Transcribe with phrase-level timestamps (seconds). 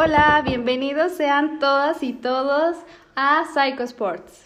[0.00, 2.76] Hola, bienvenidos sean todas y todos
[3.16, 4.44] a Psycho Sports.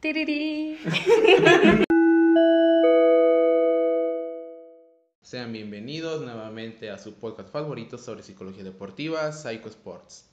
[0.00, 0.76] Tiriri.
[5.22, 10.28] Sean bienvenidos nuevamente a su podcast favorito sobre psicología deportiva, Psycho Sports.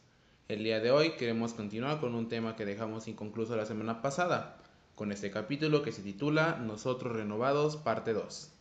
[0.49, 4.57] El día de hoy queremos continuar con un tema que dejamos inconcluso la semana pasada,
[4.95, 8.54] con este capítulo que se titula Nosotros Renovados, parte 2.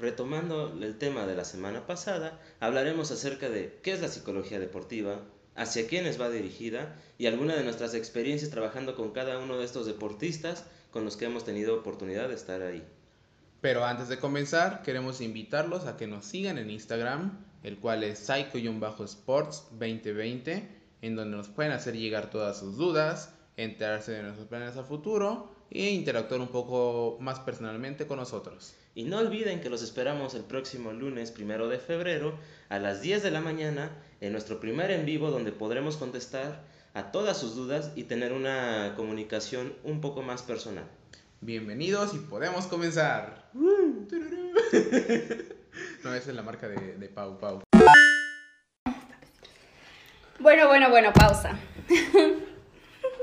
[0.00, 5.20] Retomando el tema de la semana pasada, hablaremos acerca de qué es la psicología deportiva,
[5.54, 9.84] hacia quiénes va dirigida y alguna de nuestras experiencias trabajando con cada uno de estos
[9.84, 12.82] deportistas con los que hemos tenido oportunidad de estar ahí.
[13.60, 18.20] Pero antes de comenzar, queremos invitarlos a que nos sigan en Instagram, el cual es
[18.20, 20.66] psycho-sports 2020,
[21.02, 25.50] en donde nos pueden hacer llegar todas sus dudas, enterarse de nuestros planes a futuro
[25.70, 28.74] e interactuar un poco más personalmente con nosotros.
[28.94, 32.34] Y no olviden que los esperamos el próximo lunes primero de febrero
[32.68, 37.12] a las 10 de la mañana en nuestro primer en vivo donde podremos contestar a
[37.12, 40.86] todas sus dudas y tener una comunicación un poco más personal.
[41.40, 43.48] Bienvenidos y podemos comenzar.
[43.54, 43.64] no,
[46.14, 47.62] esa es la marca de, de Pau Pau.
[50.40, 51.58] Bueno, bueno, bueno, pausa.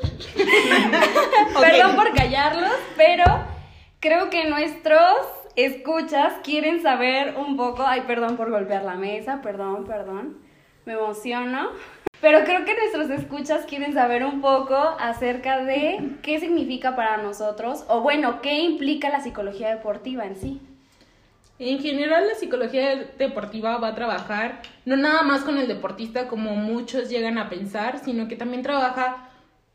[1.59, 3.23] Perdón por callarlos, pero
[3.99, 5.17] creo que nuestros
[5.55, 7.83] escuchas quieren saber un poco.
[7.85, 10.37] Ay, perdón por golpear la mesa, perdón, perdón.
[10.85, 11.69] Me emociono.
[12.21, 17.85] Pero creo que nuestros escuchas quieren saber un poco acerca de qué significa para nosotros,
[17.89, 20.61] o bueno, qué implica la psicología deportiva en sí.
[21.59, 26.55] En general, la psicología deportiva va a trabajar no nada más con el deportista como
[26.55, 29.26] muchos llegan a pensar, sino que también trabaja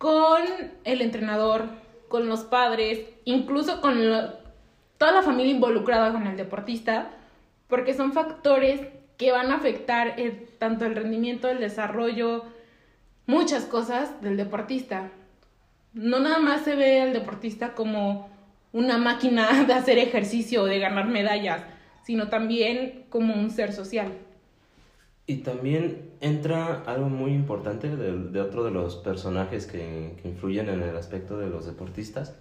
[0.02, 0.42] con
[0.82, 1.66] el entrenador,
[2.08, 3.94] con los padres, incluso con
[4.98, 7.10] toda la familia involucrada con el deportista,
[7.68, 8.80] porque son factores
[9.16, 10.16] que van a afectar
[10.58, 12.44] tanto el rendimiento, el desarrollo,
[13.26, 15.08] muchas cosas del deportista.
[15.92, 18.28] No nada más se ve al deportista como
[18.72, 21.62] una máquina de hacer ejercicio o de ganar medallas,
[22.02, 24.12] sino también como un ser social.
[25.32, 30.68] Y también entra algo muy importante de, de otro de los personajes que, que influyen
[30.68, 32.34] en el aspecto de los deportistas.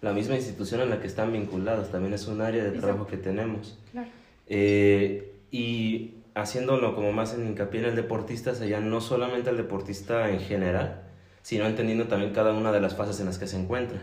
[0.00, 3.16] La misma institución en la que están vinculados también es un área de trabajo que
[3.16, 3.76] tenemos.
[3.90, 4.08] Claro.
[4.46, 10.30] Eh, y haciéndolo como más en hincapié en el deportista, sería no solamente el deportista
[10.30, 11.02] en general,
[11.42, 13.98] sino entendiendo también cada una de las fases en las que se encuentra.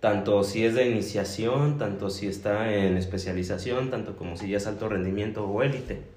[0.00, 4.66] Tanto si es de iniciación, tanto si está en especialización, tanto como si ya es
[4.66, 6.15] alto rendimiento o élite.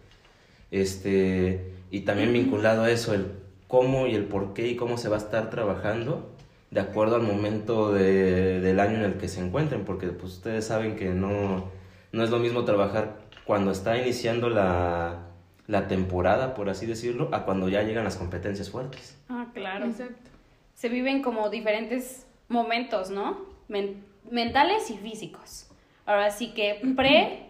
[0.71, 3.27] Este, y también vinculado a eso, el
[3.67, 6.29] cómo y el por qué y cómo se va a estar trabajando
[6.71, 10.65] de acuerdo al momento de- del año en el que se encuentren, porque pues ustedes
[10.65, 11.65] saben que no,
[12.11, 15.23] no es lo mismo trabajar cuando está iniciando la,
[15.65, 19.17] la temporada, por así decirlo, a cuando ya llegan las competencias fuertes.
[19.29, 19.85] Ah, claro.
[19.85, 20.29] Exacto.
[20.75, 23.39] Se viven como diferentes momentos, ¿no?
[23.67, 25.67] Men- mentales y físicos.
[26.05, 27.48] Ahora sí que pre,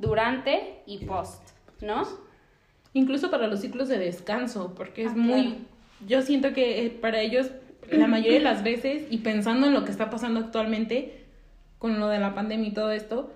[0.00, 1.42] durante y post,
[1.80, 2.06] ¿no?
[2.92, 5.42] Incluso para los ciclos de descanso, porque es Ah, muy...
[5.42, 5.56] claro.
[6.08, 7.50] Yo siento que eh, para ellos,
[7.90, 11.24] la mayoría de las veces, y pensando en lo que está pasando actualmente,
[11.78, 13.32] con lo de la pandemia y todo esto,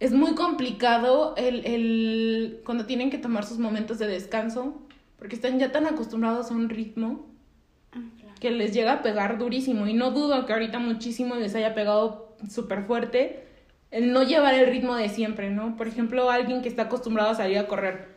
[0.00, 4.74] es muy complicado el, el cuando tienen que tomar sus momentos de descanso,
[5.18, 7.26] porque están ya tan acostumbrados a un ritmo
[8.40, 9.86] que les llega a pegar durísimo.
[9.86, 13.44] Y no dudo que ahorita muchísimo les haya pegado súper fuerte
[13.90, 15.76] el no llevar el ritmo de siempre, ¿no?
[15.76, 18.08] Por ejemplo, alguien que está acostumbrado a salir a correr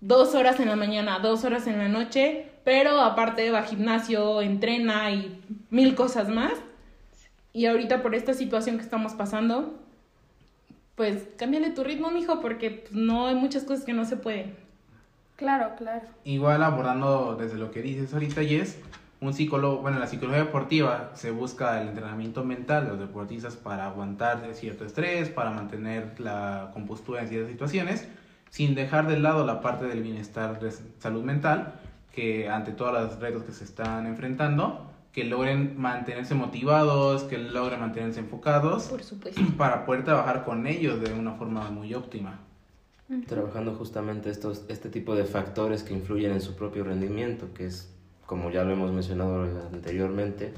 [0.00, 4.42] dos horas en la mañana, dos horas en la noche, pero aparte va a gimnasio,
[4.42, 6.52] entrena y mil cosas más.
[7.52, 9.78] Y ahorita por esta situación que estamos pasando,
[10.94, 14.56] pues cámbiale tu ritmo, mijo, porque pues, no hay muchas cosas que no se pueden.
[15.36, 16.06] Claro, claro.
[16.24, 18.78] Igual abordando desde lo que dices ahorita, Jess,
[19.24, 23.56] un psicólogo, bueno, en la psicología deportiva se busca el entrenamiento mental de los deportistas
[23.56, 28.08] para aguantar cierto estrés, para mantener la compostura en ciertas situaciones,
[28.50, 31.80] sin dejar de lado la parte del bienestar de salud mental,
[32.12, 37.80] que ante todos los retos que se están enfrentando, que logren mantenerse motivados, que logren
[37.80, 39.40] mantenerse enfocados Por supuesto.
[39.56, 42.40] para poder trabajar con ellos de una forma muy óptima.
[43.28, 47.93] Trabajando justamente estos, este tipo de factores que influyen en su propio rendimiento, que es,
[48.26, 49.42] como ya lo hemos mencionado
[49.72, 50.52] anteriormente,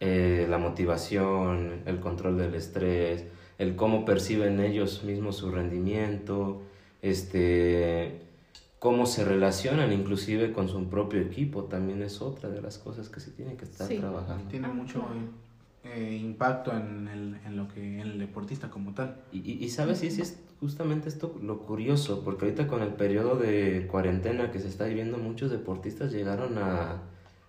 [0.00, 3.24] eh, la motivación, el control del estrés,
[3.58, 6.62] el cómo perciben ellos mismos su rendimiento,
[7.02, 8.20] este,
[8.78, 13.20] cómo se relacionan inclusive con su propio equipo, también es otra de las cosas que
[13.20, 13.98] se tiene que estar Sí.
[13.98, 14.48] trabajando.
[14.50, 15.04] Tiene mucho,
[15.84, 19.16] eh, impacto en, el, en lo que en el deportista como tal.
[19.32, 22.92] Y, y, y sabes, sí, sí, es justamente esto lo curioso, porque ahorita con el
[22.94, 27.02] periodo de cuarentena que se está viviendo, muchos deportistas llegaron a,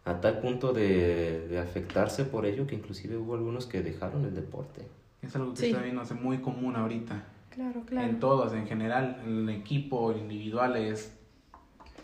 [0.06, 4.33] a tal punto de, de afectarse por ello que inclusive hubo algunos que dejaron el
[4.33, 4.88] deporte.
[5.21, 5.65] Es algo que Sí.
[5.68, 7.24] está viéndose muy común ahorita.
[7.51, 11.15] Claro, En todos, en general, en equipo, individuales,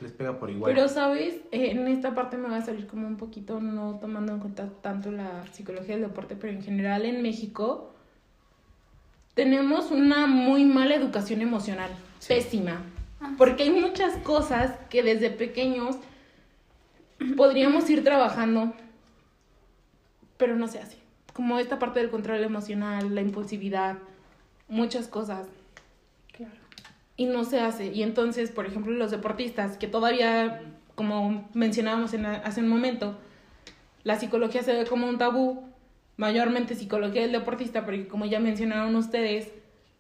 [0.02, 0.74] les pega por igual.
[0.74, 1.36] Pero, ¿sabes?
[1.52, 4.70] Eh, en esta parte me va a salir como un poquito, no tomando en cuenta
[4.82, 7.92] tanto la psicología del deporte, pero en general en México
[9.34, 12.34] tenemos una muy mala educación emocional, Sí.
[12.34, 12.82] pésima.
[13.22, 13.34] Ah.
[13.38, 15.98] Porque hay muchas cosas que desde pequeños
[17.36, 18.74] podríamos ir trabajando,
[20.38, 20.98] pero no se hace.
[21.34, 23.98] Como esta parte del control emocional, la impulsividad,
[24.68, 25.48] muchas cosas.
[27.20, 27.88] Y no se hace.
[27.88, 30.62] Y entonces, por ejemplo, los deportistas, que todavía,
[30.96, 33.18] como mencionábamos en la- hace un momento,
[34.04, 35.64] la psicología se ve como un tabú,
[36.16, 39.52] mayormente psicología del deportista, porque como ya mencionaron ustedes,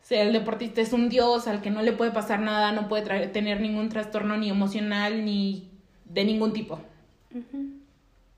[0.09, 3.31] el deportista es un dios al que no le puede pasar nada, no puede traer-
[3.33, 5.67] tener ningún trastorno ni emocional ni
[6.05, 6.79] de ningún tipo.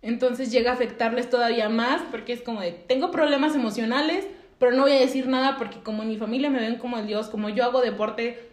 [0.01, 4.25] Entonces llega a afectarles todavía más porque es como de, tengo problemas emocionales,
[4.57, 7.05] pero no voy a decir nada porque como en mi familia me ven como el
[7.05, 8.50] Dios, como yo hago deporte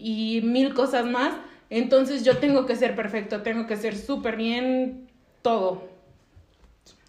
[0.00, 1.34] y mil cosas más,
[1.68, 5.08] entonces yo tengo que ser perfecto, tengo que ser súper bien
[5.42, 5.88] todo.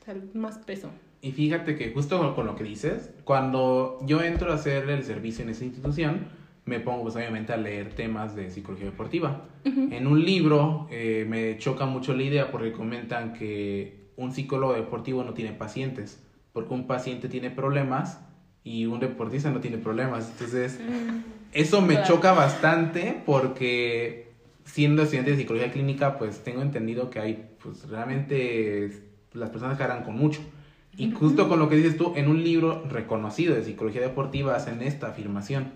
[0.01, 0.89] O sea, más peso.
[1.21, 5.43] Y fíjate que justo con lo que dices, cuando yo entro a hacer el servicio
[5.43, 6.27] en esa institución,
[6.65, 9.45] me pongo pues obviamente a leer temas de psicología deportiva.
[9.63, 15.23] En un libro eh, me choca mucho la idea porque comentan que un psicólogo deportivo
[15.23, 16.23] no tiene pacientes,
[16.53, 18.19] porque un paciente tiene problemas
[18.63, 20.29] y un deportista no tiene problemas.
[20.31, 20.79] Entonces,
[21.51, 24.31] eso me choca bastante porque
[24.65, 29.03] siendo estudiante de psicología clínica, pues tengo entendido que hay pues realmente
[29.33, 30.41] las personas harán con mucho.
[30.97, 34.81] Y justo con lo que dices tú, en un libro reconocido de psicología deportiva hacen
[34.81, 35.71] esta afirmación.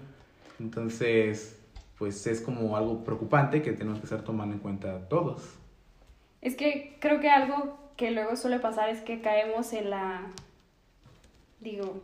[0.60, 1.58] Entonces,
[1.98, 5.42] pues es como algo preocupante que tenemos que estar tomando en cuenta todos.
[6.42, 10.28] Es que creo que algo que luego suele pasar es que caemos en la,
[11.62, 12.02] digo,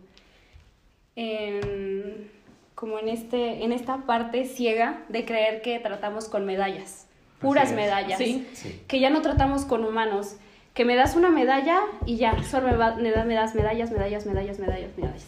[1.16, 2.31] en,
[2.75, 7.08] como en, este, en esta parte ciega de creer que tratamos con medallas,
[7.40, 8.48] puras medallas, Sí.
[8.54, 8.81] Sí.
[8.88, 10.38] que ya no tratamos con humanos,
[10.74, 13.92] que me das una medalla y ya, solo me, va- me da- me das medallas,
[13.92, 15.25] medallas, medallas, medallas, medallas.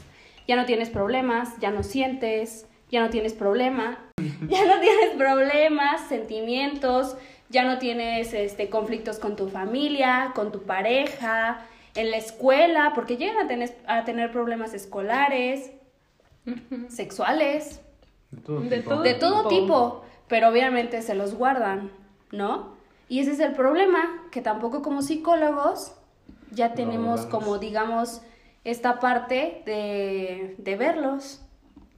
[0.48, 3.98] Ya no tienes problemas, ya no sientes, ya no tienes problema,
[4.50, 7.18] ya no tienes problemas, sentimientos,
[7.50, 13.18] ya no tienes este, conflictos con tu familia, con tu pareja, en la escuela, porque
[13.18, 15.72] llegan a tener, a tener problemas escolares,
[16.90, 17.82] sexuales,
[18.32, 18.90] De todo De tipo.
[18.90, 19.48] todo de todo tipo.
[19.48, 21.92] tipo, pero obviamente se los guardan,
[22.32, 22.76] ¿no?
[23.08, 25.94] Y ese es el problema, que tampoco como psicólogos
[26.52, 28.22] ya tenemos como, digamos,
[28.64, 31.42] esta parte de, de verlos.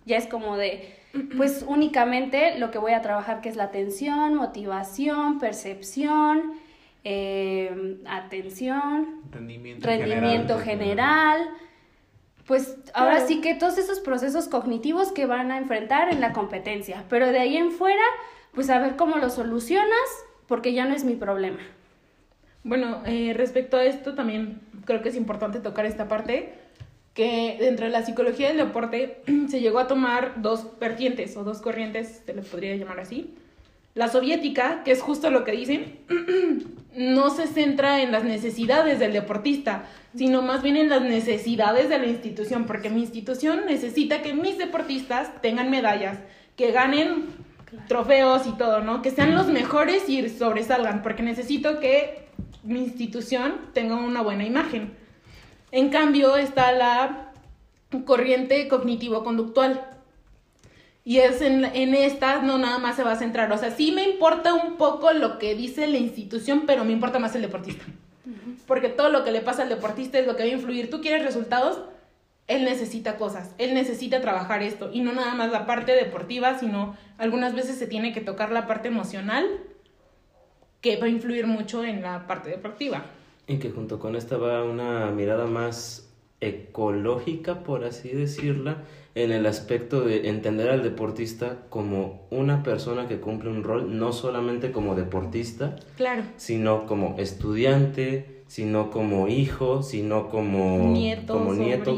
[0.05, 0.95] Ya es como de,
[1.37, 6.53] pues únicamente lo que voy a trabajar que es la atención, motivación, percepción,
[7.05, 11.37] eh, atención, Rendimiento, rendimiento general.
[11.37, 11.49] general.
[12.47, 17.05] Pues ahora sí que todos esos procesos cognitivos que van a enfrentar en la competencia,
[17.09, 18.03] pero de ahí en fuera,
[18.53, 21.59] pues a ver cómo lo solucionas, porque ya no es mi problema.
[22.63, 26.53] Bueno, eh, respecto a esto también creo que es importante tocar esta parte,
[27.13, 31.61] que dentro de la psicología del deporte se llegó a tomar dos vertientes o dos
[31.61, 33.35] corrientes, se les podría llamar así.
[33.95, 35.99] La soviética, que es justo lo que dicen,
[36.95, 41.97] no se centra en las necesidades del deportista, sino más bien en las necesidades de
[41.97, 46.19] la institución, porque mi institución necesita que mis deportistas tengan medallas,
[46.57, 47.27] que ganen
[47.87, 49.01] trofeos y todo, ¿no?
[49.01, 52.27] Que sean los mejores y sobresalgan, porque necesito que
[52.63, 54.93] mi institución tenga una buena imagen.
[55.71, 57.31] En cambio está la
[58.05, 59.94] corriente cognitivo-conductual.
[61.07, 63.51] Y es en, en esta no nada más se va a centrar.
[63.51, 67.19] O sea, sí me importa un poco lo que dice la institución, pero me importa
[67.19, 67.85] más el deportista.
[68.65, 70.89] Porque todo lo que le pasa al deportista es lo que va a influir.
[70.89, 71.79] Tú quieres resultados,
[72.47, 74.89] él necesita cosas, él necesita trabajar esto.
[74.91, 78.65] Y no nada más la parte deportiva, sino algunas veces se tiene que tocar la
[78.65, 79.45] parte emocional,
[80.81, 83.05] que va a influir mucho en la parte deportiva.
[83.45, 86.04] Y que junto con esta va una mirada más
[86.45, 88.83] ecológica, por así decirla,
[89.15, 94.11] en el aspecto de entender al deportista como una persona que cumple un rol, no
[94.11, 96.23] solamente como deportista, Claro.
[96.35, 101.97] sino como estudiante, sino como hijo, sino como Nieto, como nieto,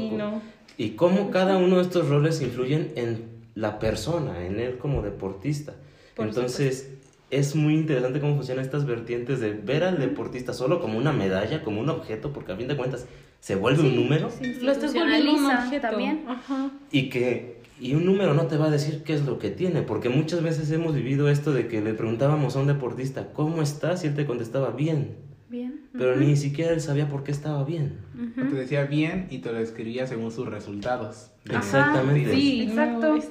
[0.78, 3.26] y cómo cada uno de estos roles influyen en
[3.56, 5.74] la persona, en él como deportista.
[6.16, 6.94] Por Entonces,
[7.30, 11.64] es muy interesante cómo funcionan estas vertientes de ver al deportista solo como una medalla,
[11.64, 13.08] como un objeto, porque a fin de cuentas
[13.40, 14.30] se vuelve un número
[14.62, 15.88] Lo estás volviendo un objeto.
[15.88, 16.24] también.
[16.28, 16.72] Ajá.
[16.92, 19.84] y que y un número no te va a decir qué es lo que tiene,
[19.84, 24.04] porque muchas veces hemos vivido esto de que le preguntábamos a un deportista, ¿cómo estás?
[24.04, 25.16] Y él te contestaba bien,
[25.48, 25.82] Bien.
[25.96, 28.00] pero ni siquiera él sabía por qué estaba bien.
[28.36, 31.30] Te decía bien y te lo escribía según sus resultados.
[31.46, 32.34] De- Exactamente.
[32.34, 33.14] Sí, Exacto.
[33.16, 33.22] no,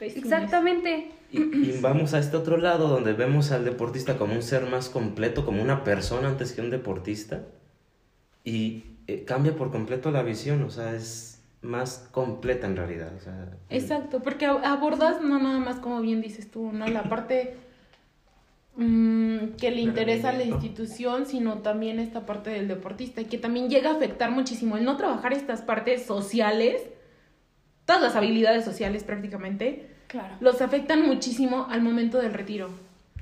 [0.00, 1.10] Exactamente.
[1.32, 4.88] Y, y vamos a este otro lado donde vemos al deportista como un ser más
[4.88, 7.42] completo, como una persona antes que un deportista.
[8.44, 13.12] Y eh, cambia por completo la visión, o sea, es más completa en realidad.
[13.16, 16.86] O sea, Exacto, porque ab- abordas no nada más como bien dices tú, ¿no?
[16.86, 17.56] La parte
[18.76, 23.38] mm, que le interesa a la institución, sino también esta parte del deportista, y que
[23.38, 26.82] también llega a afectar muchísimo el no trabajar estas partes sociales,
[27.84, 30.36] todas las habilidades sociales prácticamente, Claro.
[30.40, 32.68] los afectan muchísimo al momento del retiro.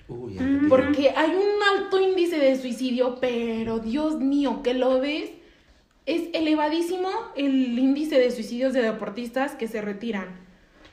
[0.08, 0.68] Uy, el retiro.
[0.68, 5.30] Porque hay un alto índice de suicidio, pero Dios mío, que lo ves,
[6.06, 10.44] es elevadísimo el índice de suicidios de deportistas que se retiran.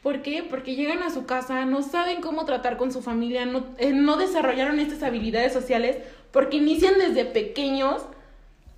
[0.02, 0.44] ¿Por qué?
[0.44, 4.18] Porque llegan a su casa, no saben cómo tratar con su familia, no, eh, no
[4.18, 5.98] desarrollaron estas habilidades sociales
[6.32, 8.04] porque inician desde pequeños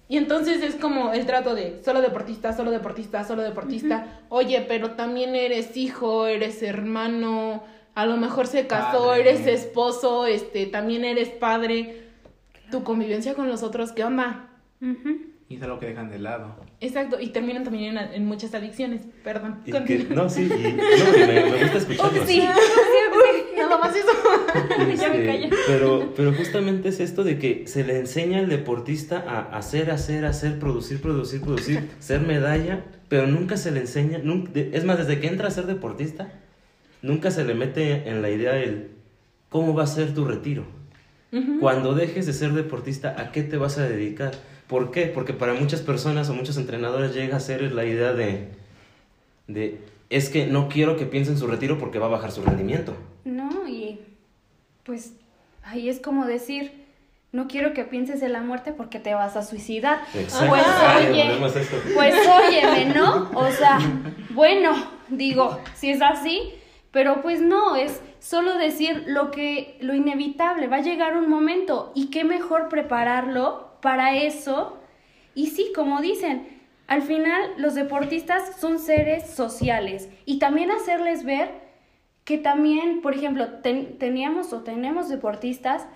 [0.10, 4.20] y entonces es como el trato de solo deportista, solo deportista, solo deportista.
[4.30, 7.64] Oye, pero también eres hijo, eres hermano,
[7.96, 9.22] a lo mejor se casó, Padre.
[9.22, 12.10] eres esposo, este, también eres padre.
[12.70, 14.50] Tu convivencia con los otros, ¿qué onda?
[15.54, 16.56] Y es algo que dejan de lado.
[16.80, 19.02] Exacto, y terminan también en, en muchas adicciones.
[19.24, 19.60] Perdón.
[19.66, 20.16] Y que- continúa.
[20.24, 20.58] no, sí, y, no,
[21.18, 22.26] y me, me gusta escucharlo.
[22.26, 22.44] Sí.
[23.58, 24.08] Nada más eso.
[24.98, 25.50] Ya me Este, callé.
[25.68, 30.26] pero, pero justamente es esto de que se le enseña al deportista a hacer, hacer,
[30.26, 35.20] hacer, producir, producir, producir, ser medalla, pero nunca se le enseña, nunca, es más, desde
[35.20, 36.32] que entra a ser deportista,
[37.02, 38.92] nunca se le mete en la idea el
[39.50, 40.66] cómo va a ser tu retiro.
[41.60, 44.34] Cuando dejes de ser deportista, ¿a qué te vas a dedicar?
[44.68, 45.08] ¿Por qué?
[45.08, 48.50] Porque para muchas personas o muchos entrenadores llega a ser la idea de,
[49.48, 52.44] de es que no quiero que piense en su retiro porque va a bajar su
[52.44, 52.96] rendimiento.
[53.26, 54.00] No, y
[54.84, 55.14] pues
[55.64, 56.72] ahí es como decir,
[57.32, 60.02] no quiero que pienses en la muerte porque te vas a suicidar.
[60.14, 60.50] Exacto.
[60.50, 60.66] Pues
[61.10, 63.32] oye, pues óyeme, ¿no?
[63.34, 63.80] O sea,
[64.30, 64.72] bueno,
[65.10, 66.54] digo, si es así,
[66.94, 71.92] pero pues no, es solo decir lo que, lo inevitable, va a llegar un momento
[71.96, 74.78] y qué mejor prepararlo para eso.
[75.34, 76.48] Y sí, como dicen,
[76.86, 81.50] al final los deportistas son seres sociales y también hacerles ver
[82.26, 85.88] que también, por ejemplo, ten- teníamos o tenemos deportistas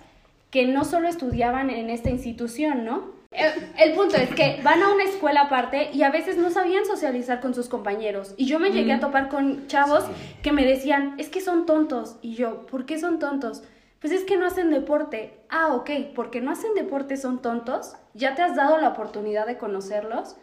[0.50, 3.17] que no solo estudiaban en esta institución, ¿no?
[3.38, 6.84] El, el punto es que van a una escuela aparte y a veces no sabían
[6.84, 8.34] socializar con sus compañeros.
[8.36, 10.04] Y yo me llegué a topar con chavos
[10.42, 12.16] que me decían, es que son tontos.
[12.20, 13.62] Y yo, ¿por qué son tontos?
[14.00, 15.40] Pues es que no hacen deporte.
[15.48, 17.94] Ah, ok, porque no hacen deporte son tontos.
[18.14, 20.36] Ya te has dado la oportunidad de conocerlos.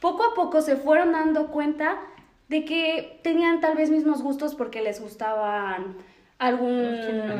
[0.00, 1.98] Poco a poco se fueron dando cuenta
[2.48, 5.96] de que tenían tal vez mismos gustos porque les gustaban
[6.38, 6.84] algún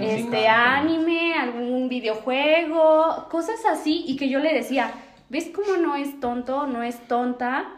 [0.00, 4.92] este anime, algún videojuego, cosas así y que yo le decía,
[5.28, 7.68] ¿ves cómo no es tonto, no es tonta?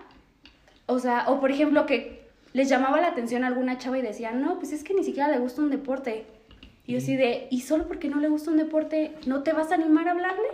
[0.87, 4.33] O sea, o por ejemplo que les llamaba la atención a alguna chava y decía,
[4.33, 6.27] "No, pues es que ni siquiera le gusta un deporte."
[6.87, 9.71] Y yo así de, "¿Y solo porque no le gusta un deporte no te vas
[9.71, 10.49] a animar a hablarle?"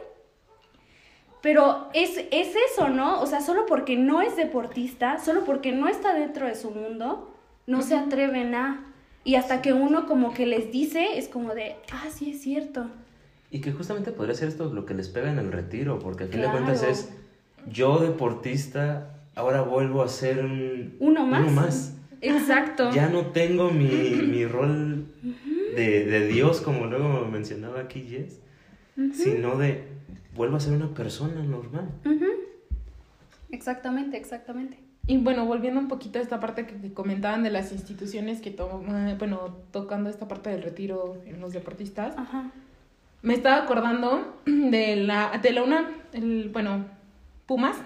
[1.40, 3.20] Pero es, es eso, ¿no?
[3.20, 7.32] O sea, solo porque no es deportista, solo porque no está dentro de su mundo,
[7.66, 8.92] no se atreven a...
[9.26, 12.86] Y hasta que uno como que les dice, es como de, ah, sí es cierto.
[13.50, 16.28] Y que justamente podría ser esto lo que les pega en el retiro, porque al
[16.30, 16.64] fin de Claro.
[16.64, 17.12] cuentas es
[17.68, 21.42] yo deportista, ahora vuelvo a ser un, Uno más.
[21.42, 21.92] Uno más.
[22.20, 22.92] Exacto.
[22.92, 25.06] Ya no tengo mi, mi rol
[25.74, 28.38] de, de Dios, como luego mencionaba aquí Jess,
[29.12, 29.82] sino de
[30.36, 31.88] vuelvo a ser una persona normal.
[33.50, 34.78] Exactamente, exactamente.
[35.08, 39.16] Y bueno, volviendo un poquito a esta parte que comentaban de las instituciones que toman,
[39.18, 42.50] bueno, tocando esta parte del retiro en los deportistas, Ajá.
[43.22, 46.84] me estaba acordando de la, de la UNAM, el, bueno,
[47.46, 47.76] Pumas.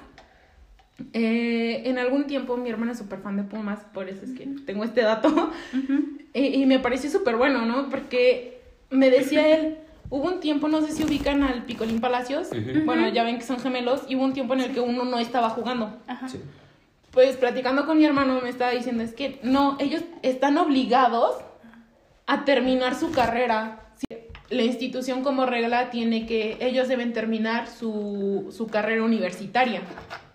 [1.15, 4.47] Eh, en algún tiempo mi hermana es súper fan de Pumas, por eso es que
[4.67, 5.51] tengo este dato.
[6.33, 7.89] Y, y me pareció súper bueno, ¿no?
[7.89, 9.79] Porque me decía él,
[10.11, 12.85] hubo un tiempo, no sé si ubican al Picolín Palacios, Ujú.
[12.85, 15.19] bueno, ya ven que son gemelos, y hubo un tiempo en el que uno no
[15.19, 15.99] estaba jugando.
[16.07, 16.29] Ajá.
[16.29, 16.39] Sí.
[17.13, 21.37] Pues platicando con mi hermano me estaba diciendo, es que no, ellos están obligados
[22.27, 23.81] a terminar su carrera.
[24.49, 29.83] La institución como regla tiene que, ellos deben terminar su, su carrera universitaria.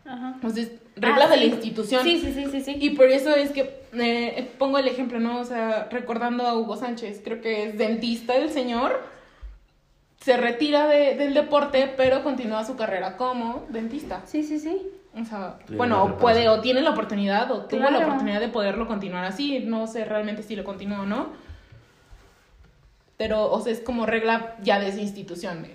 [0.05, 0.31] Ajá.
[0.35, 2.03] Entonces, regla Ah, de la institución.
[2.03, 2.77] Sí, sí, sí, sí, sí.
[2.79, 5.39] Y por eso es que eh, pongo el ejemplo, ¿no?
[5.39, 9.01] O sea, recordando a Hugo Sánchez, creo que es dentista el señor,
[10.21, 14.21] se retira de- del deporte, pero continúa su carrera como dentista.
[14.25, 14.81] Sí, sí, sí.
[15.19, 18.85] O sea, bueno, o puede, o tiene la oportunidad, o tuvo la oportunidad de poderlo
[18.87, 19.59] continuar así.
[19.59, 21.29] No sé realmente si lo continúa o no.
[23.17, 25.65] Pero, o sea, es como regla ya de esa institución.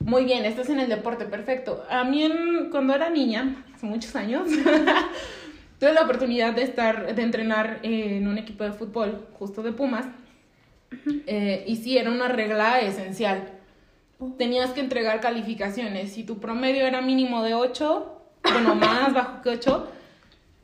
[0.00, 1.84] Muy bien, estás en el deporte, perfecto.
[1.88, 4.48] A mí, en- cuando era niña, hace muchos años,
[5.78, 10.06] tuve la oportunidad de estar, de entrenar en un equipo de fútbol, justo de Pumas.
[11.28, 13.50] Eh, y sí, era una regla esencial.
[14.36, 16.12] Tenías que entregar calificaciones.
[16.12, 19.88] Si tu promedio era mínimo de 8, bueno, más bajo que 8,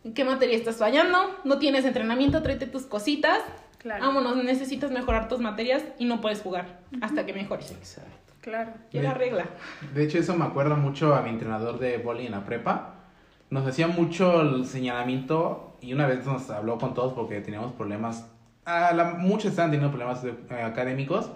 [0.04, 1.18] ¿en qué materia estás fallando?
[1.44, 3.40] No tienes entrenamiento, tráete tus cositas.
[3.78, 4.04] Claro.
[4.04, 7.70] Vámonos, necesitas mejorar tus materias y no puedes jugar hasta que mejores.
[7.70, 8.10] Exacto.
[8.40, 8.72] Claro.
[8.92, 9.46] Y era regla.
[9.94, 12.94] De hecho, eso me acuerda mucho a mi entrenador de boli en la prepa.
[13.50, 18.28] Nos hacía mucho el señalamiento y una vez nos habló con todos porque teníamos problemas.
[18.64, 21.30] A la, muchos estaban teniendo problemas de- eh, académicos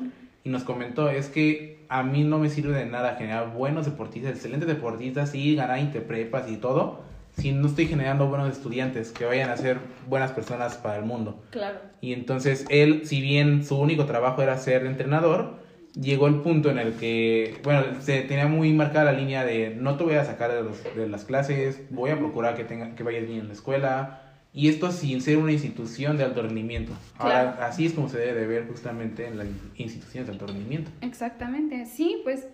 [0.44, 4.32] y nos comentó: es que a mí no me sirve de nada generar buenos deportistas,
[4.32, 7.00] excelentes deportistas y ganar interprepas y todo,
[7.36, 11.42] si no estoy generando buenos estudiantes que vayan a ser buenas personas para el mundo.
[11.50, 11.80] Claro.
[12.00, 15.58] Y entonces él, si bien su único trabajo era ser entrenador,
[16.00, 19.96] llegó el punto en el que, bueno, se tenía muy marcada la línea de no
[19.96, 23.02] te voy a sacar de, los- de las clases, voy a procurar que, tenga, que
[23.02, 24.20] vayas bien en la escuela.
[24.52, 26.92] Y esto sin ser una institución de alto rendimiento.
[27.18, 27.62] Ahora, Claro.
[27.72, 30.90] así es como se debe de ver justamente en las instituciones de alto rendimiento.
[31.02, 32.46] Exactamente, sí, pues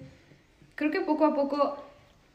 [0.74, 1.82] creo que poco a poco,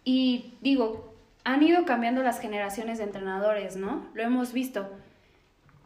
[0.03, 1.13] y digo,
[1.43, 4.05] han ido cambiando las generaciones de entrenadores, ¿no?
[4.15, 4.89] Lo hemos visto.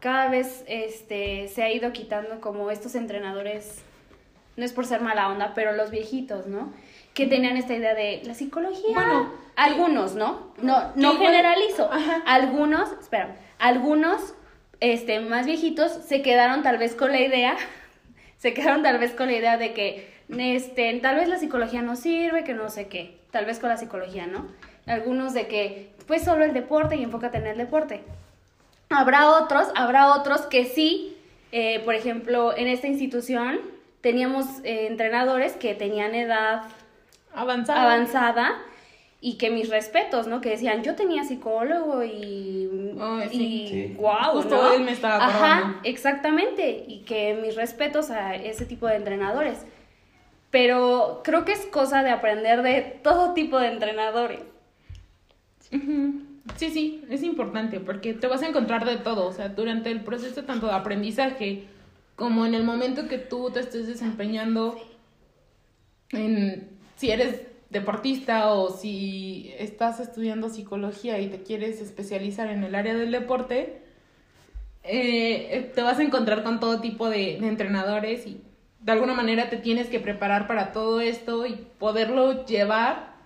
[0.00, 3.82] Cada vez este, se ha ido quitando como estos entrenadores,
[4.56, 6.72] no es por ser mala onda, pero los viejitos, ¿no?
[7.12, 8.94] Que tenían esta idea de la psicología.
[8.94, 10.52] Bueno, algunos, ¿no?
[10.62, 11.90] No, no generalizo.
[11.92, 12.22] Ajá.
[12.26, 14.34] Algunos, espera, algunos
[14.80, 17.56] este, más viejitos se quedaron tal vez con la idea
[18.38, 21.96] se quedaron tal vez con la idea de que este, tal vez la psicología no
[21.96, 24.46] sirve, que no sé qué, tal vez con la psicología, ¿no?
[24.86, 28.02] Algunos de que pues solo el deporte y enfócate en el deporte.
[28.90, 31.16] Habrá otros, habrá otros que sí,
[31.52, 33.60] eh, por ejemplo, en esta institución
[34.00, 36.62] teníamos eh, entrenadores que tenían edad
[37.34, 37.82] Avanzada.
[37.82, 38.62] avanzada
[39.20, 40.40] y que mis respetos, ¿no?
[40.40, 43.42] Que decían, yo tenía psicólogo y, Ay, sí.
[43.42, 43.96] y Sí.
[44.32, 44.72] Justo ¿no?
[44.72, 49.64] él me estaba Ajá, exactamente, y que mis respetos a ese tipo de entrenadores.
[50.50, 54.40] Pero creo que es cosa de aprender de todo tipo de entrenadores.
[55.72, 56.22] Ujú.
[56.56, 60.02] Sí, sí, es importante porque te vas a encontrar de todo, o sea, durante el
[60.02, 61.64] proceso tanto de aprendizaje
[62.14, 64.78] como en el momento que tú te estés desempeñando
[66.10, 72.74] en si eres deportista o si estás estudiando psicología y te quieres especializar en el
[72.74, 73.82] área del deporte,
[74.84, 78.40] eh, te vas a encontrar con todo tipo de, de entrenadores y
[78.80, 83.16] de alguna manera te tienes que preparar para todo esto y poderlo llevar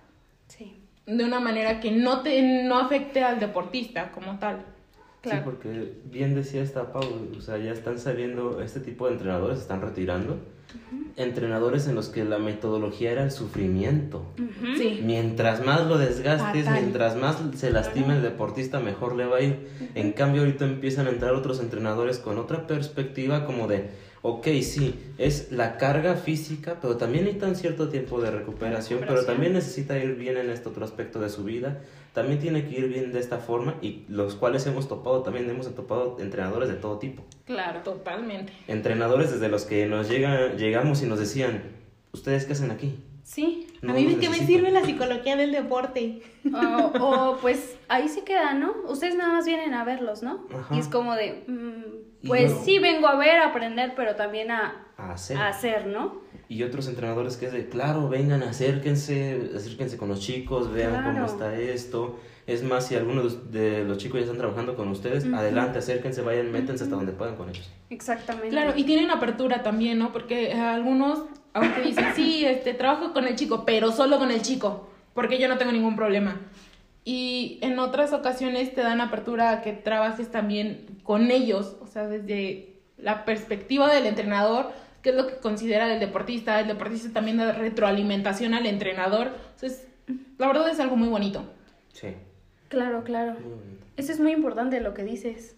[0.47, 0.75] Sí,
[1.05, 4.65] de una manera que no te no afecte al deportista como tal.
[5.21, 5.39] Claro.
[5.39, 7.03] Sí, porque bien decía esta Pau,
[7.37, 10.39] o sea, ya están saliendo, este tipo de entrenadores se están retirando.
[11.17, 14.23] Entrenadores en los que la metodología era el sufrimiento.
[14.77, 15.01] Sí.
[15.03, 16.81] Mientras más lo desgastes, Fatal.
[16.81, 19.67] mientras más se lastime el deportista, mejor le va a ir.
[19.95, 23.89] En cambio, ahorita empiezan a entrar otros entrenadores con otra perspectiva como de,
[24.21, 29.53] ok, sí, es la carga física, pero también necesitan cierto tiempo de recuperación, pero también
[29.53, 31.81] necesita ir bien en este otro aspecto de su vida.
[32.13, 35.73] También tiene que ir bien de esta forma y los cuales hemos topado, también hemos
[35.73, 37.23] topado entrenadores de todo tipo.
[37.45, 37.81] Claro.
[37.83, 38.51] Totalmente.
[38.67, 41.63] Entrenadores desde los que nos llega, llegamos y nos decían,
[42.11, 42.99] ¿ustedes qué hacen aquí?
[43.23, 43.67] Sí.
[43.81, 44.47] No a mí de qué me necesito".
[44.47, 46.21] sirve la psicología del deporte.
[46.53, 48.75] O, o, pues ahí se queda, ¿no?
[48.89, 50.45] Ustedes nada más vienen a verlos, ¿no?
[50.53, 50.75] Ajá.
[50.75, 52.63] Y es como de, mm, pues no.
[52.63, 55.37] sí vengo a ver, a aprender, pero también a, A hacer.
[55.37, 56.21] a hacer, ¿no?
[56.49, 61.11] Y otros entrenadores que es de, claro, vengan, acérquense, acérquense con los chicos, vean cómo
[61.11, 61.25] Claro.
[61.25, 62.19] está esto.
[62.47, 66.51] Es más, si algunos de los chicos ya están trabajando con ustedes, adelante, acérquense, vayan,
[66.51, 67.69] métanse hasta donde puedan con ellos.
[67.89, 68.49] Exactamente.
[68.49, 70.11] Claro, y tienen apertura también, ¿no?
[70.11, 74.41] Porque eh, algunos, aunque dicen, sí, este, trabajo con el chico, pero solo con el
[74.41, 76.41] chico, porque yo no tengo ningún problema.
[77.03, 82.07] Y en otras ocasiones te dan apertura a que trabajes también con ellos, o sea,
[82.07, 87.37] desde la perspectiva del entrenador, qué es lo que considera el deportista, el deportista también
[87.37, 89.31] da retroalimentación al entrenador.
[89.55, 89.87] Entonces,
[90.37, 91.51] la verdad es algo muy bonito.
[91.93, 92.13] Sí.
[92.67, 93.33] Claro, claro.
[93.33, 93.85] Muy bonito.
[93.97, 95.55] Eso es muy importante lo que dices.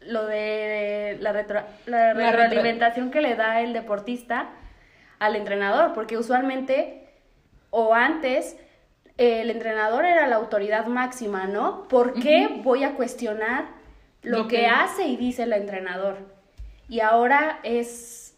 [0.00, 4.50] Lo de la, retro- la La retro- retroalimentación que le da el deportista
[5.18, 7.08] al entrenador, porque usualmente
[7.70, 8.56] o antes
[9.16, 11.84] el entrenador era la autoridad máxima, ¿no?
[11.88, 13.66] ¿Por qué voy a cuestionar
[14.22, 16.18] lo, Lo que, que- hace y dice el entrenador?
[16.88, 18.34] Y ahora es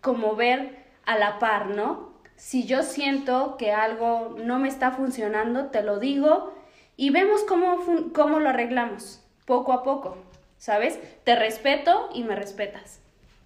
[0.00, 2.12] como ver a la par, ¿no?
[2.36, 6.52] Si yo siento que algo no me está funcionando, te lo digo
[6.96, 10.16] y vemos cómo, fun- cómo lo arreglamos, poco a poco,
[10.58, 10.98] ¿sabes?
[11.24, 13.00] Te respeto y me respetas.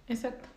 [0.07, 0.47] Exacto.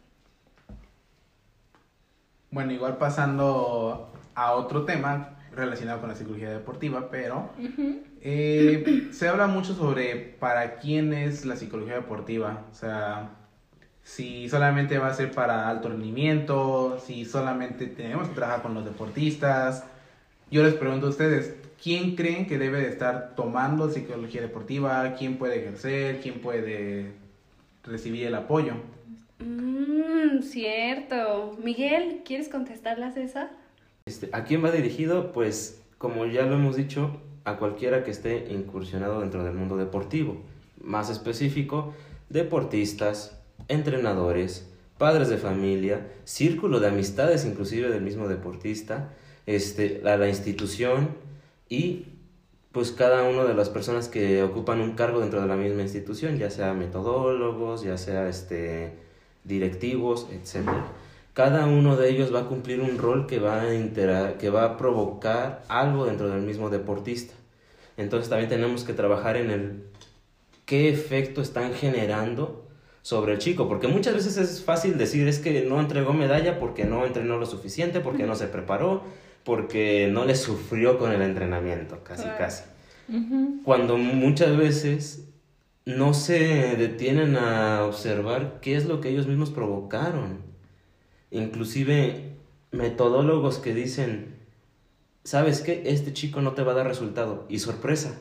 [2.51, 7.51] Bueno, igual pasando a otro tema relacionado con la psicología deportiva, pero
[8.21, 13.31] eh, se habla mucho sobre para quién es la psicología deportiva, o sea,
[14.03, 18.85] si solamente va a ser para alto rendimiento, si solamente tenemos que trabajar con los
[18.85, 19.85] deportistas.
[20.51, 25.15] Yo les pregunto a ustedes, ¿quién creen que debe de estar tomando psicología deportiva?
[25.19, 26.21] ¿Quién puede ejercer?
[26.21, 27.13] ¿Quién puede
[27.85, 28.75] recibir el apoyo?
[29.39, 31.57] Mmm, cierto.
[31.63, 33.51] Miguel, ¿quieres contestarlas esa?
[34.05, 35.33] Este, ¿A quién va dirigido?
[35.33, 40.43] Pues, como ya lo hemos dicho, a cualquiera que esté incursionado dentro del mundo deportivo.
[40.81, 41.95] Más específico,
[42.29, 43.39] deportistas,
[43.69, 49.11] entrenadores, padres de familia, círculo de amistades inclusive del mismo deportista,
[49.47, 51.09] este, la, la institución
[51.69, 52.07] y
[52.73, 56.39] pues cada una de las personas que ocupan un cargo dentro de la misma institución,
[56.39, 58.93] ya sea metodólogos, ya sea este,
[59.45, 60.69] directivos, etc.
[61.35, 64.65] Cada uno de ellos va a cumplir un rol que va a, intera- que va
[64.65, 67.35] a provocar algo dentro del mismo deportista.
[67.97, 69.83] Entonces también tenemos que trabajar en el
[70.67, 72.67] qué efecto están generando
[73.03, 76.85] sobre el chico, porque muchas veces es fácil decir es que no entregó medalla porque
[76.85, 79.03] no entrenó lo suficiente, porque no se preparó,
[79.45, 82.63] porque no le sufrió con el entrenamiento, casi casi.
[83.65, 85.25] Cuando muchas veces
[85.85, 90.52] no se detienen a observar qué es lo que ellos mismos provocaron.
[91.33, 92.35] Inclusive
[92.71, 94.37] metodólogos que dicen,
[95.25, 95.83] ¿sabes qué?
[95.87, 97.47] Este chico no te va a dar resultado.
[97.49, 98.15] Y sorpresa,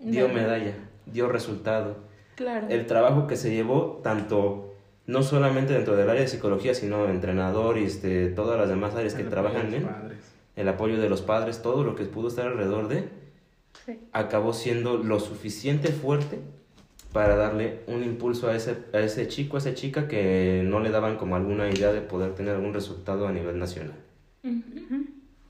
[0.00, 0.34] dio No.
[0.34, 0.74] medalla,
[1.06, 1.98] dio resultado.
[2.36, 2.66] Claro.
[2.70, 4.74] El trabajo que se llevó, tanto,
[5.06, 9.14] no solamente dentro del área de psicología, sino entrenador y este, todas las demás áreas
[9.14, 9.86] que trabajan en
[10.56, 13.08] el apoyo de los padres, todo lo que pudo estar alrededor de,
[13.86, 13.98] Sí.
[14.12, 16.38] acabó siendo lo suficiente fuerte
[17.12, 20.90] para darle un impulso a ese, a ese chico, a esa chica que no le
[20.90, 23.96] daban como alguna idea de poder tener algún resultado a nivel nacional.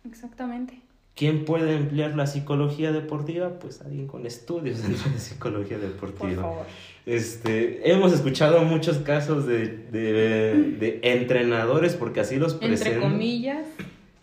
[0.07, 0.81] Exactamente.
[1.15, 3.59] ¿Quién puede emplear la psicología deportiva?
[3.59, 6.43] Pues alguien con estudios dentro de psicología Por deportiva.
[6.43, 6.67] favor.
[7.05, 13.67] Este, hemos escuchado muchos casos de, de, de entrenadores, porque así los Entre presentan, comillas.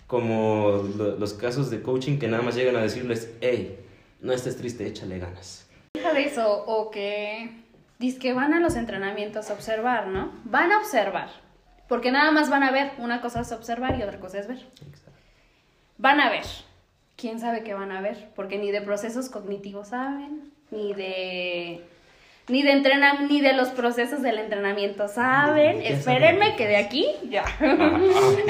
[0.08, 3.78] como lo- los casos de coaching que nada más llegan a decirles, hey,
[4.22, 5.67] no estés triste, échale ganas.
[6.26, 7.50] Eso, o que
[8.00, 10.32] dice que van a los entrenamientos a observar, ¿no?
[10.44, 11.30] Van a observar.
[11.88, 12.92] Porque nada más van a ver.
[12.98, 14.60] Una cosa es observar y otra cosa es ver.
[15.98, 16.46] Van a ver.
[17.16, 18.30] ¿Quién sabe qué van a ver?
[18.36, 21.84] Porque ni de procesos cognitivos saben, ni de
[22.50, 25.82] ni de entrena, ni de los procesos del entrenamiento saben.
[25.82, 26.56] Ya Espérenme saben.
[26.58, 27.44] que de aquí ya.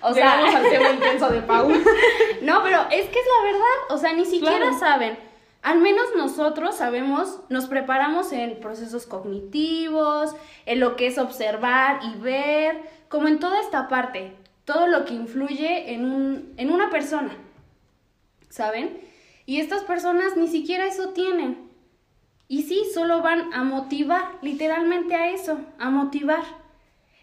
[0.00, 1.68] O o Llegamos sea, al tema intenso de Pau.
[2.42, 4.78] no, pero es que es la verdad, o sea, ni siquiera Claro.
[4.78, 5.18] saben.
[5.68, 12.18] Al menos nosotros sabemos, nos preparamos en procesos cognitivos, en lo que es observar y
[12.18, 14.32] ver, como en toda esta parte,
[14.64, 17.36] todo lo que influye en, un, en una persona,
[18.48, 18.98] ¿saben?
[19.44, 21.68] Y estas personas ni siquiera eso tienen.
[22.48, 26.44] Y sí, solo van a motivar, literalmente a eso, a motivar.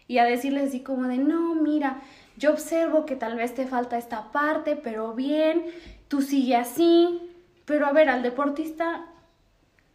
[0.06, 2.00] Y a decirles así como de, no, mira,
[2.36, 5.66] yo observo que tal vez te falta esta parte, pero bien,
[6.06, 7.25] tú sigue así.
[7.66, 9.06] Pero a ver, al deportista,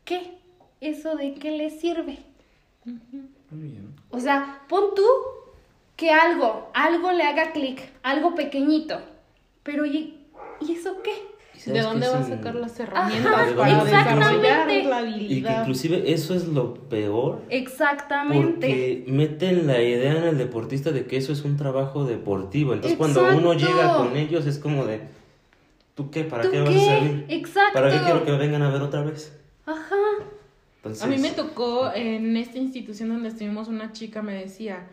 [0.05, 0.37] ¿qué?
[0.79, 2.19] ¿Eso de qué le sirve?
[2.85, 3.95] Muy bien.
[4.11, 5.03] O sea, pon tú
[5.95, 8.99] que algo, algo le haga clic, algo pequeñito.
[9.63, 10.17] Pero ¿y,
[10.59, 11.11] ¿y eso qué?
[11.63, 14.47] ¿Y ¿De dónde va a sacar las Ajá, herramientas para exactamente.
[14.47, 15.59] desarrollar la Y que habilidad?
[15.61, 18.67] inclusive eso es lo peor Exactamente.
[18.67, 22.73] Porque meten la idea en el deportista de que eso es un trabajo deportivo.
[22.73, 25.01] Entonces cuando uno llega con ellos es como de,
[26.03, 26.23] ¿tú qué?
[26.23, 26.75] ¿Para ¿Tú qué vas qué?
[26.89, 27.25] a servir?
[27.29, 27.73] Exacto.
[27.73, 29.37] ¿Para qué quiero que me vengan a ver otra vez?
[29.65, 29.95] Ajá.
[30.77, 34.87] Entonces, A mí me tocó en esta institución donde estuvimos, una chica me decía,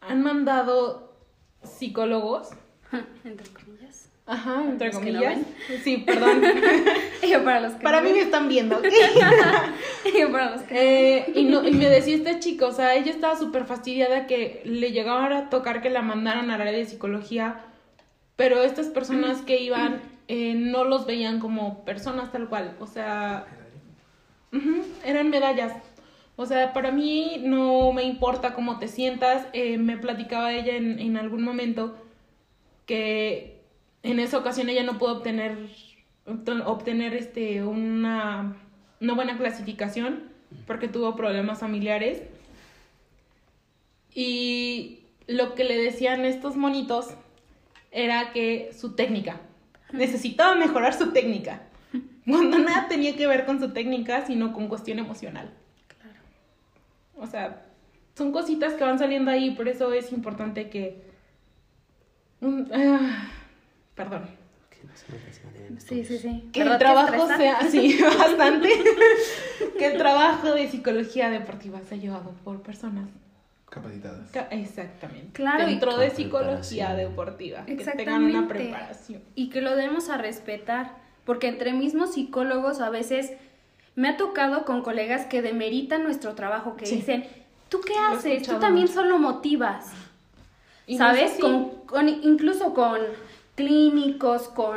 [0.00, 1.14] han mandado
[1.62, 2.50] psicólogos,
[3.24, 4.08] Entre comillas.
[4.26, 5.46] ajá, entre Los que no comillas.
[5.84, 6.42] Sí, perdón.
[7.30, 8.76] Yo para los que Para no mí me están viendo.
[8.76, 8.84] ¿ok?
[10.18, 13.10] Yo para los que Eh, y, no, y me decía esta chica, o sea, ella
[13.10, 17.60] estaba súper fastidiada que le llegaba a tocar que la mandaran al área de psicología,
[18.36, 20.00] pero estas personas que iban
[20.32, 23.46] eh, no los veían como personas tal cual, o sea,
[25.04, 25.72] eran medallas.
[26.36, 29.48] O sea, para mí no me importa cómo te sientas.
[29.52, 31.96] eh, me platicaba ella en, en algún momento
[32.86, 33.60] que
[34.04, 35.58] en esa ocasión ella no pudo obtener
[36.64, 38.56] obtener este una,
[39.00, 40.30] una buena clasificación
[40.64, 42.22] porque tuvo problemas familiares
[44.14, 47.08] y lo que le decían estos monitos
[47.90, 49.40] era que su técnica
[49.92, 51.62] necesitaba mejorar su técnica.
[52.26, 55.50] Cuando nada tenía que ver con su técnica, sino con cuestión emocional.
[55.88, 56.18] Claro.
[57.16, 57.62] O sea,
[58.16, 61.02] son cositas que van saliendo ahí, por eso es importante que...
[62.42, 63.28] Ah,
[63.94, 64.28] perdón.
[65.78, 66.48] Sí, sí, sí.
[66.52, 68.70] Que el ¿Verdad trabajo sea, sí, bastante.
[69.78, 73.08] que el trabajo de psicología deportiva sea llevado por personas.
[73.70, 74.30] Capacitadas.
[74.32, 75.30] ca- Exactamente.
[75.32, 77.64] Claro, y- Dentro de psicología deportiva.
[77.64, 78.38] Que tengan Exactamente.
[78.38, 79.22] una preparación.
[79.34, 83.32] Y que lo debemos a respetar, porque entre mismos psicólogos a veces
[83.96, 86.96] me ha tocado con colegas que demeritan nuestro trabajo, que Sí.
[86.96, 87.24] dicen,
[87.68, 88.42] ¿tú qué haces?
[88.42, 89.00] Tú también mucho.
[89.00, 89.92] solo motivas.
[90.96, 91.32] ¿Sabes?
[91.40, 92.98] Con, con- incluso con
[93.54, 94.76] clínicos, con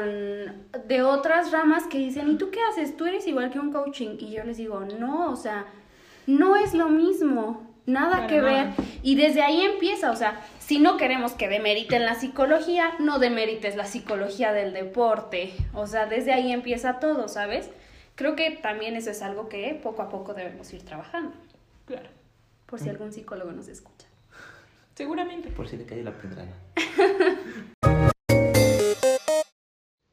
[0.88, 2.96] de otras ramas que dicen, ¿y tú qué haces?
[2.98, 4.18] Tú eres igual que un coaching.
[4.20, 5.66] Y yo les digo, no, o sea,
[6.28, 8.76] no es lo mismo, nada Para que nada.
[8.78, 8.86] ver.
[9.04, 13.76] Y desde ahí empieza, o sea, si no queremos que demeriten la psicología, no demerites
[13.76, 15.54] la psicología del deporte.
[15.74, 17.70] O sea, desde ahí empieza todo, ¿sabes?
[18.16, 21.36] Creo que también eso es algo que poco a poco debemos ir trabajando,
[21.86, 22.10] Claro.
[22.68, 24.08] por si algún psicólogo nos escucha.
[24.96, 25.50] Seguramente.
[25.50, 26.54] Por si le cae la pedrada.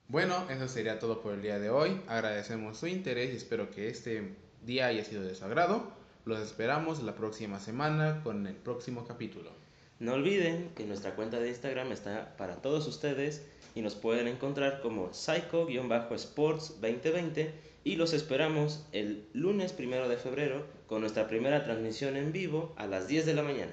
[0.08, 2.00] Bueno, eso sería todo por el día de hoy.
[2.08, 5.92] Agradecemos su interés y espero que este día haya sido de su agrado.
[6.30, 9.50] Los esperamos la próxima semana con el próximo capítulo.
[9.98, 14.80] No olviden que nuestra cuenta de Instagram está para todos ustedes y nos pueden encontrar
[14.80, 22.16] como psycho-sports 2020 y los esperamos el lunes primero de febrero con nuestra primera transmisión
[22.16, 23.72] en vivo a las 10 de la mañana.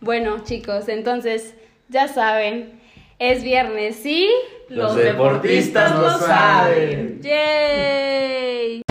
[0.00, 1.54] Bueno, chicos, entonces
[1.88, 2.80] ya saben,
[3.20, 4.28] es viernes y
[4.68, 7.20] Los deportistas lo saben.
[7.22, 8.82] ¡Yay!